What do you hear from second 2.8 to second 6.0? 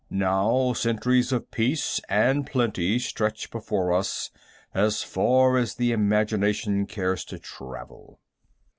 stretch before us as far as the